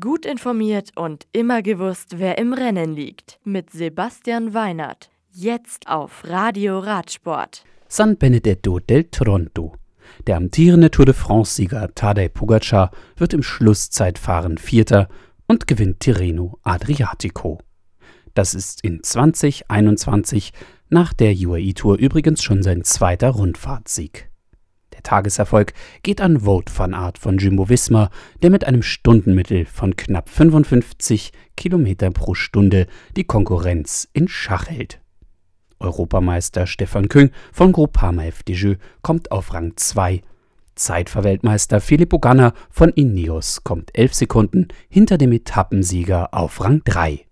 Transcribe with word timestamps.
Gut 0.00 0.24
informiert 0.24 0.92
und 0.96 1.26
immer 1.32 1.60
gewusst, 1.60 2.18
wer 2.18 2.38
im 2.38 2.54
Rennen 2.54 2.94
liegt. 2.94 3.38
Mit 3.44 3.68
Sebastian 3.68 4.54
Weinert. 4.54 5.10
Jetzt 5.30 5.88
auf 5.88 6.22
Radio 6.24 6.78
Radsport. 6.78 7.64
San 7.86 8.16
Benedetto 8.16 8.78
del 8.78 9.04
Tronto. 9.04 9.74
Der 10.26 10.38
amtierende 10.38 10.90
Tour 10.90 11.04
de 11.04 11.14
France-Sieger 11.14 11.94
Tadej 11.94 12.30
Pogacar 12.30 12.92
wird 13.16 13.34
im 13.34 13.42
Schlusszeitfahren 13.42 14.56
Vierter 14.56 15.10
und 15.48 15.66
gewinnt 15.66 16.00
Tirreno 16.00 16.58
Adriatico. 16.62 17.60
Das 18.32 18.54
ist 18.54 18.82
in 18.82 19.02
2021 19.02 20.54
nach 20.88 21.12
der 21.12 21.34
UAE-Tour 21.34 21.98
übrigens 21.98 22.42
schon 22.42 22.62
sein 22.62 22.84
zweiter 22.84 23.28
Rundfahrtssieg. 23.28 24.30
Tageserfolg 25.04 25.72
geht 26.02 26.20
an 26.20 26.40
Vote 26.40 26.72
van 26.76 26.94
Art 26.94 27.18
von 27.18 27.38
Jumbo 27.38 27.68
Visma, 27.68 28.10
der 28.42 28.50
mit 28.50 28.64
einem 28.64 28.82
Stundenmittel 28.82 29.64
von 29.64 29.94
knapp 29.94 30.28
55 30.28 31.30
km 31.56 32.12
pro 32.12 32.34
Stunde 32.34 32.88
die 33.16 33.22
Konkurrenz 33.22 34.08
in 34.12 34.26
Schach 34.26 34.68
hält. 34.68 35.00
Europameister 35.78 36.66
Stefan 36.66 37.08
Küng 37.08 37.30
von 37.52 37.72
Groupama 37.72 38.24
FDJ 38.24 38.74
kommt 39.02 39.30
auf 39.30 39.54
Rang 39.54 39.76
2. 39.76 40.22
Zeitverweltmeister 40.74 41.80
Filippo 41.80 42.18
Ganna 42.18 42.52
von 42.70 42.90
Ineos 42.90 43.62
kommt 43.62 43.96
11 43.96 44.14
Sekunden 44.14 44.68
hinter 44.88 45.18
dem 45.18 45.30
Etappensieger 45.30 46.34
auf 46.34 46.60
Rang 46.60 46.82
3. 46.84 47.26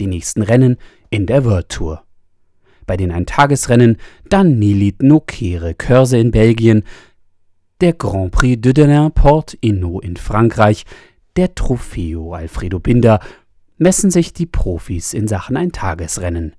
Die 0.00 0.06
nächsten 0.06 0.42
Rennen 0.42 0.76
in 1.08 1.26
der 1.26 1.44
World 1.44 1.70
Tour 1.70 2.04
bei 2.86 2.96
den 2.96 3.12
Eintagesrennen 3.12 3.96
dann 4.28 4.58
Nilit 4.58 5.02
Nokere 5.02 5.74
Körse 5.74 6.18
in 6.18 6.30
Belgien, 6.30 6.84
der 7.80 7.92
Grand 7.94 8.30
Prix 8.30 8.60
de 8.60 8.72
Denain 8.72 9.12
Port 9.12 9.54
Inno 9.54 10.00
in 10.00 10.16
Frankreich, 10.16 10.84
der 11.36 11.54
Trofeo 11.54 12.34
Alfredo 12.34 12.80
Binder 12.80 13.20
messen 13.78 14.10
sich 14.10 14.32
die 14.32 14.46
Profis 14.46 15.14
in 15.14 15.26
Sachen 15.26 15.56
Eintagesrennen. 15.56 16.54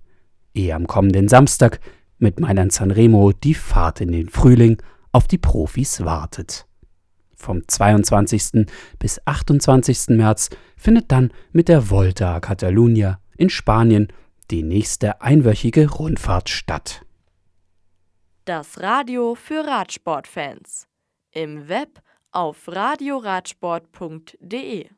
Ehe 0.54 0.74
am 0.74 0.88
kommenden 0.88 1.28
Samstag 1.28 1.80
mit 2.18 2.40
Mailand 2.40 2.74
Sanremo 2.74 3.32
die 3.32 3.54
Fahrt 3.54 4.02
in 4.02 4.12
den 4.12 4.30
Frühling 4.30 4.82
auf 5.12 5.28
die 5.28 5.38
Profis 5.38 6.04
wartet. 6.04 6.66
Vom 7.36 7.68
22. 7.68 8.68
bis 9.00 9.20
28. 9.26 10.10
März 10.10 10.50
findet 10.78 11.12
dann 11.12 11.32
mit 11.52 11.68
der 11.68 11.90
Volta 11.90 12.36
a 12.36 12.40
Catalunya 12.40 13.20
in 13.38 13.50
Spanien 13.50 14.08
die 14.52 14.64
nächste 14.64 15.22
einwöchige 15.22 15.90
Rundfahrt 15.90 16.50
statt. 16.50 17.06
Das 18.46 18.82
Radio 18.82 19.36
für 19.36 19.66
Radsportfans. 19.66 20.88
Im 21.32 21.70
Web 21.70 22.02
auf 22.32 22.68
radioradsport.de 22.68 24.90